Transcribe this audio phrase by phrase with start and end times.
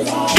[0.00, 0.29] Et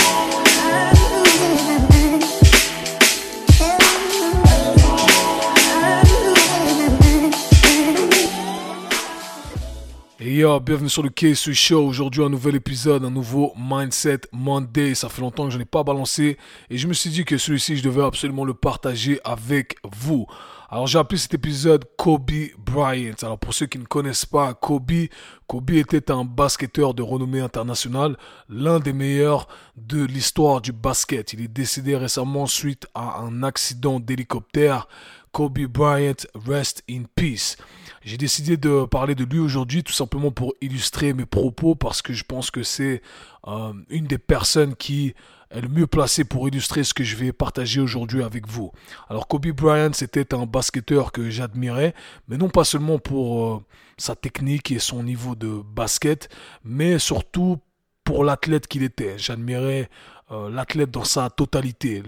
[10.60, 11.86] bienvenue sur le KSU Show.
[11.86, 14.96] Aujourd'hui, un nouvel épisode, un nouveau Mindset Monday.
[14.96, 16.38] Ça fait longtemps que je n'ai pas balancé
[16.70, 20.26] et je me suis dit que celui-ci, je devais absolument le partager avec vous.
[20.70, 23.16] Alors, j'ai appelé cet épisode Kobe Bryant.
[23.22, 25.08] Alors, pour ceux qui ne connaissent pas Kobe,
[25.48, 28.18] Kobe était un basketteur de renommée internationale,
[28.50, 29.48] l'un des meilleurs
[29.78, 31.34] de l'histoire du basket.
[31.34, 34.88] Il est décédé récemment suite à un accident d'hélicoptère.
[35.32, 37.56] Kobe Bryant, rest in peace.
[38.04, 42.14] J'ai décidé de parler de lui aujourd'hui tout simplement pour illustrer mes propos parce que
[42.14, 43.02] je pense que c'est
[43.48, 45.14] euh, une des personnes qui
[45.52, 48.72] est le mieux placée pour illustrer ce que je vais partager aujourd'hui avec vous.
[49.08, 51.94] Alors Kobe Bryant, c'était un basketteur que j'admirais,
[52.28, 53.64] mais non pas seulement pour euh,
[53.98, 56.30] sa technique et son niveau de basket,
[56.64, 57.60] mais surtout
[58.04, 59.18] pour l'athlète qu'il était.
[59.20, 59.90] J'admirais
[60.32, 62.02] euh, l'athlète dans sa totalité,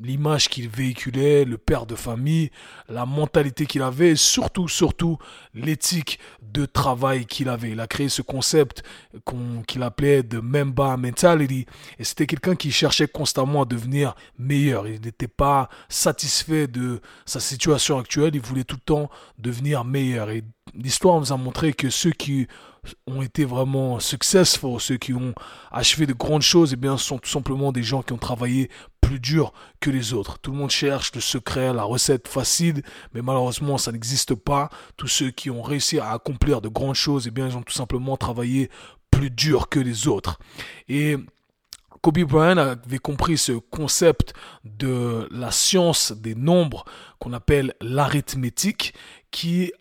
[0.00, 2.50] l'image qu'il véhiculait, le père de famille,
[2.88, 5.18] la mentalité qu'il avait et surtout, surtout
[5.54, 7.70] l'éthique de travail qu'il avait.
[7.70, 8.82] Il a créé ce concept
[9.66, 11.66] qu'il appelait de Memba Mentality
[11.98, 14.86] et c'était quelqu'un qui cherchait constamment à devenir meilleur.
[14.86, 20.30] Il n'était pas satisfait de sa situation actuelle, il voulait tout le temps devenir meilleur.
[20.30, 20.42] Et
[20.74, 22.46] l'histoire nous a montré que ceux qui
[23.06, 25.34] ont été vraiment successful, ceux qui ont
[25.70, 28.70] achevé de grandes choses, eh bien, sont tout simplement des gens qui ont travaillé
[29.02, 30.38] plus dur que les autres.
[30.38, 34.70] Tout le monde cherche le secret, la recette facile, mais malheureusement, ça n'existe pas.
[34.96, 37.74] Tous ceux qui ont réussi à accomplir de grandes choses, eh bien, ils ont tout
[37.74, 38.70] simplement travaillé
[39.10, 40.38] plus dur que les autres.
[40.88, 41.16] Et
[42.00, 44.32] Kobe Bryant avait compris ce concept
[44.64, 46.84] de la science des nombres
[47.18, 48.94] qu'on appelle l'arithmétique,
[49.30, 49.72] qui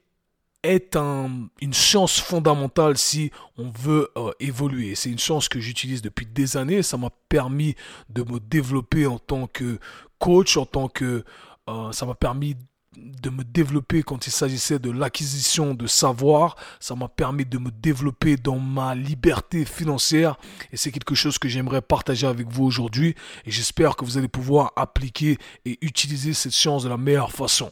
[0.63, 4.95] est un, une chance fondamentale si on veut euh, évoluer.
[4.95, 6.83] C'est une chance que j'utilise depuis des années.
[6.83, 7.75] Ça m'a permis
[8.09, 9.79] de me développer en tant que
[10.19, 11.23] coach, en tant que...
[11.69, 12.55] Euh, ça m'a permis
[12.97, 16.55] de me développer quand il s'agissait de l'acquisition de savoir.
[16.79, 20.37] Ça m'a permis de me développer dans ma liberté financière.
[20.71, 23.15] Et c'est quelque chose que j'aimerais partager avec vous aujourd'hui.
[23.45, 27.71] Et j'espère que vous allez pouvoir appliquer et utiliser cette chance de la meilleure façon.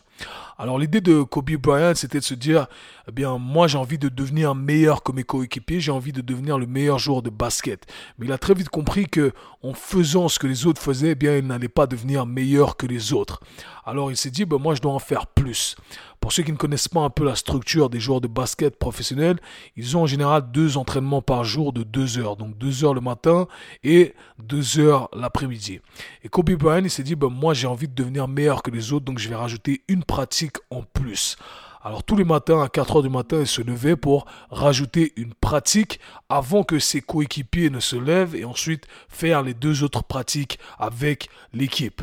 [0.58, 2.68] Alors l'idée de Kobe Bryant, c'était de se dire,
[3.08, 6.58] eh bien, moi j'ai envie de devenir meilleur que mes coéquipiers, j'ai envie de devenir
[6.58, 7.86] le meilleur joueur de basket.
[8.18, 9.32] Mais il a très vite compris que
[9.64, 12.86] en faisant ce que les autres faisaient, eh bien, il n'allait pas devenir meilleur que
[12.86, 13.40] les autres.
[13.86, 15.76] Alors il s'est dit, ben, moi je dois en faire plus.
[16.20, 19.40] Pour ceux qui ne connaissent pas un peu la structure des joueurs de basket professionnels,
[19.76, 22.36] ils ont en général deux entraînements par jour de deux heures.
[22.36, 23.48] Donc deux heures le matin
[23.84, 25.80] et deux heures l'après-midi.
[26.24, 28.92] Et Kobe Bryant, il s'est dit, ben, moi j'ai envie de devenir meilleur que les
[28.92, 31.38] autres, donc je vais rajouter une pratique en plus.
[31.82, 35.34] Alors tous les matins à 4 heures du matin, il se levait pour rajouter une
[35.34, 40.60] pratique avant que ses coéquipiers ne se lèvent et ensuite faire les deux autres pratiques
[40.78, 42.02] avec l'équipe.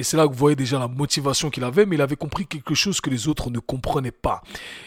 [0.00, 2.46] Et c'est là que vous voyez déjà la motivation qu'il avait, mais il avait compris
[2.46, 4.42] quelque chose que les autres ne comprenaient pas.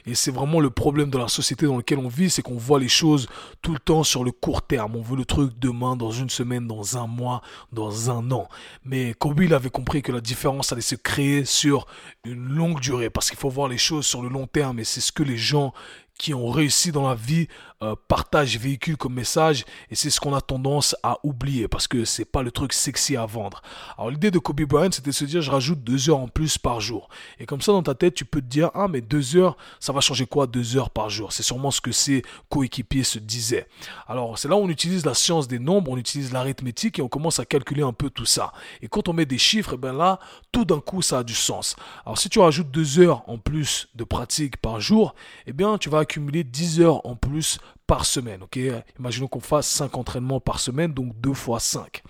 [0.07, 2.79] Et c'est vraiment le problème de la société dans laquelle on vit, c'est qu'on voit
[2.79, 3.27] les choses
[3.61, 4.95] tout le temps sur le court terme.
[4.95, 8.49] On veut le truc demain, dans une semaine, dans un mois, dans un an.
[8.85, 11.85] Mais Kobe, il avait compris que la différence allait se créer sur
[12.25, 14.99] une longue durée, parce qu'il faut voir les choses sur le long terme, et c'est
[14.99, 15.75] ce que les gens
[16.17, 17.47] qui ont réussi dans la vie
[17.81, 22.05] euh, partagent, véhiculent comme message et c'est ce qu'on a tendance à oublier parce que
[22.05, 23.61] c'est pas le truc sexy à vendre.
[23.97, 26.57] Alors l'idée de Kobe Bryant c'était de se dire je rajoute deux heures en plus
[26.57, 27.09] par jour
[27.39, 29.91] et comme ça dans ta tête tu peux te dire ah mais deux heures ça
[29.91, 31.33] va changer quoi deux heures par jour?
[31.33, 33.67] C'est sûrement ce que ses coéquipiers se disaient.
[34.07, 37.09] Alors c'est là où on utilise la science des nombres, on utilise l'arithmétique et on
[37.09, 38.53] commence à calculer un peu tout ça.
[38.81, 40.19] Et quand on met des chiffres, et eh ben là
[40.51, 41.75] tout d'un coup ça a du sens.
[42.05, 45.15] Alors si tu rajoutes deux heures en plus de pratique par jour,
[45.47, 48.43] eh bien tu vas accumuler 10 heures en plus par semaine.
[48.43, 48.59] ok?
[48.99, 52.01] Imaginons qu'on fasse 5 entraînements par semaine, donc 2 fois 5.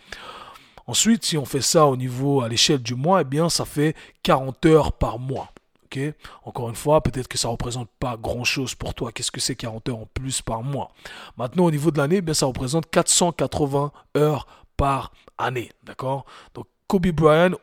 [0.85, 3.95] Ensuite, si on fait ça au niveau à l'échelle du mois, eh bien ça fait
[4.23, 5.49] 40 heures par mois.
[5.85, 5.99] ok?
[6.43, 9.11] Encore une fois, peut-être que ça représente pas grand-chose pour toi.
[9.11, 10.91] Qu'est-ce que c'est 40 heures en plus par mois?
[11.37, 14.45] Maintenant, au niveau de l'année, eh bien ça représente 480 heures
[14.75, 15.71] par année.
[15.83, 16.25] D'accord?
[16.53, 17.56] Donc Kobe Bryant,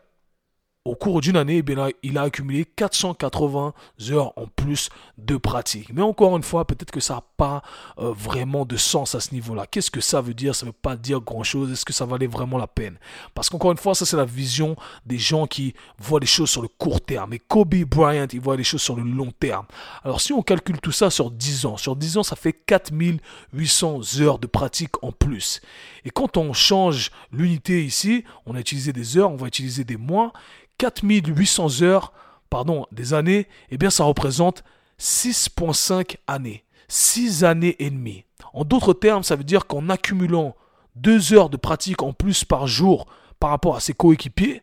[0.87, 3.75] au cours d'une année, eh il a accumulé 480
[4.11, 4.89] heures en plus
[5.19, 5.93] de pratique.
[5.93, 7.63] Mais encore une fois, peut-être que ça n'a pas
[7.99, 9.67] euh, vraiment de sens à ce niveau-là.
[9.67, 10.55] Qu'est-ce que ça veut dire?
[10.55, 11.71] Ça ne veut pas dire grand-chose.
[11.71, 12.99] Est-ce que ça valait vraiment la peine?
[13.35, 14.75] Parce qu'encore une fois, ça c'est la vision
[15.05, 17.35] des gens qui voient les choses sur le court terme.
[17.35, 19.67] Et Kobe Bryant, il voit les choses sur le long terme.
[20.03, 24.21] Alors si on calcule tout ça sur 10 ans, sur 10 ans, ça fait 4800
[24.21, 25.61] heures de pratique en plus.
[26.07, 29.99] Et quand on change l'unité ici, on a utilisé des heures, on va utiliser des
[29.99, 30.33] mois.
[30.81, 32.13] 4800 heures,
[32.49, 34.65] pardon, des années, eh bien ça représente
[34.99, 36.65] 6,5 années.
[36.89, 38.25] 6 années et demie.
[38.55, 40.57] En d'autres termes, ça veut dire qu'en accumulant
[40.97, 43.07] deux heures de pratique en plus par jour
[43.39, 44.63] par rapport à ses coéquipiers,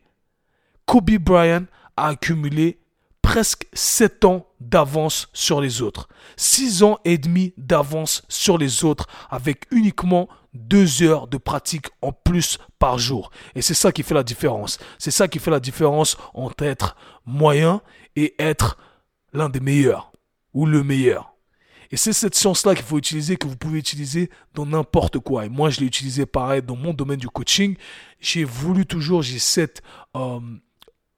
[0.86, 1.66] Kobe Bryant
[1.96, 2.80] a accumulé
[3.28, 6.08] presque 7 ans d'avance sur les autres.
[6.38, 12.10] 6 ans et demi d'avance sur les autres avec uniquement 2 heures de pratique en
[12.10, 13.30] plus par jour.
[13.54, 14.78] Et c'est ça qui fait la différence.
[14.98, 16.96] C'est ça qui fait la différence entre être
[17.26, 17.82] moyen
[18.16, 18.78] et être
[19.34, 20.10] l'un des meilleurs
[20.54, 21.34] ou le meilleur.
[21.90, 25.44] Et c'est cette science-là qu'il faut utiliser, que vous pouvez utiliser dans n'importe quoi.
[25.44, 27.76] Et moi, je l'ai utilisé pareil dans mon domaine du coaching.
[28.20, 29.82] J'ai voulu toujours, j'ai cette
[30.16, 30.40] euh,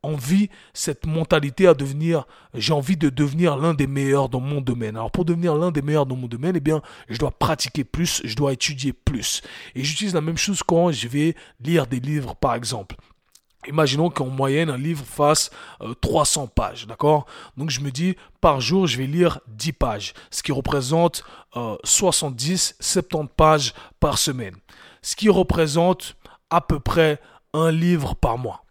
[0.02, 4.96] envie, cette mentalité à devenir, j'ai envie de devenir l'un des meilleurs dans mon domaine.
[4.96, 8.22] Alors pour devenir l'un des meilleurs dans mon domaine, eh bien, je dois pratiquer plus,
[8.24, 9.42] je dois étudier plus.
[9.74, 12.96] Et j'utilise la même chose quand je vais lire des livres, par exemple.
[13.68, 15.50] Imaginons qu'en moyenne, un livre fasse
[16.00, 17.26] 300 euh, pages, d'accord?
[17.58, 21.24] Donc je me dis, par jour, je vais lire 10 pages, ce qui représente
[21.84, 24.56] 70, euh, 70 pages par semaine.
[25.02, 26.16] Ce qui représente
[26.48, 27.20] à peu près
[27.52, 28.64] un livre par mois.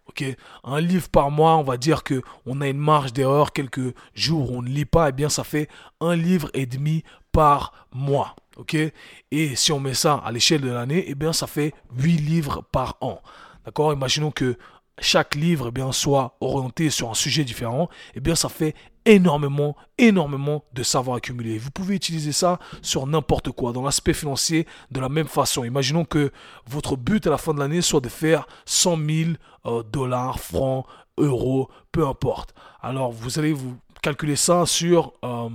[0.63, 4.51] Un livre par mois, on va dire que on a une marge d'erreur quelques jours
[4.51, 5.67] on ne lit pas, et eh bien ça fait
[6.01, 8.35] un livre et demi par mois.
[8.57, 8.75] ok?
[9.31, 12.17] Et si on met ça à l'échelle de l'année, et eh bien ça fait 8
[12.17, 13.21] livres par an.
[13.65, 13.93] D'accord?
[13.93, 14.57] Imaginons que
[15.01, 18.75] chaque livre eh bien, soit orienté sur un sujet différent, eh bien, ça fait
[19.09, 21.57] énormément, énormément de savoir accumulé.
[21.57, 25.63] Vous pouvez utiliser ça sur n'importe quoi, dans l'aspect financier, de la même façon.
[25.63, 26.31] Imaginons que
[26.67, 29.31] votre but à la fin de l'année soit de faire 100 000
[29.65, 30.85] euh, dollars, francs,
[31.17, 32.53] euros, peu importe.
[32.83, 35.49] Alors, vous allez vous calculer ça sur, euh,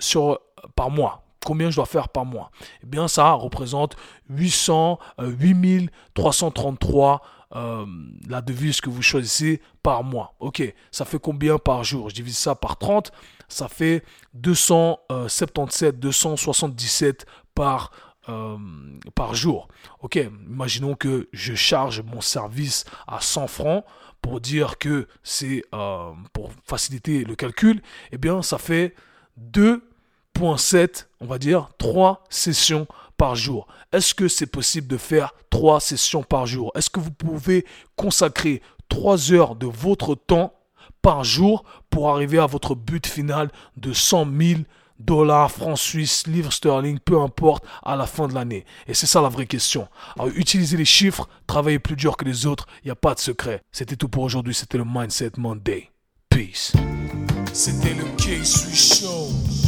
[0.00, 0.40] sur
[0.74, 2.50] par mois combien je dois faire par mois?
[2.82, 3.96] Eh bien, ça représente
[4.28, 7.22] 800, 8333
[7.56, 7.86] euh,
[8.28, 10.34] la devise que vous choisissez par mois.
[10.38, 12.10] Ok, ça fait combien par jour?
[12.10, 13.10] Je divise ça par 30,
[13.48, 14.04] ça fait
[14.34, 17.90] 277, 277 par,
[18.28, 18.58] euh,
[19.14, 19.68] par jour.
[20.00, 23.84] Ok, imaginons que je charge mon service à 100 francs
[24.20, 27.80] pour dire que c'est euh, pour faciliter le calcul.
[28.12, 28.94] Eh bien, ça fait
[29.40, 32.86] 2.7, on va dire, 3 sessions
[33.18, 33.66] par jour.
[33.92, 36.72] Est-ce que c'est possible de faire trois sessions par jour?
[36.74, 37.66] Est-ce que vous pouvez
[37.96, 40.54] consacrer trois heures de votre temps
[41.02, 44.60] par jour pour arriver à votre but final de 100 000
[44.98, 48.64] dollars, francs suisses, livres sterling, peu importe, à la fin de l'année?
[48.86, 49.88] Et c'est ça la vraie question.
[50.18, 53.20] Alors, utilisez les chiffres, travaillez plus dur que les autres, il n'y a pas de
[53.20, 53.62] secret.
[53.72, 55.90] C'était tout pour aujourd'hui, c'était le Mindset Monday.
[56.30, 56.72] Peace.
[58.74, 59.67] Show.